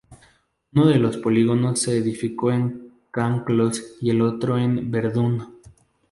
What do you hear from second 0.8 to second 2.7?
de los polígonos se edificó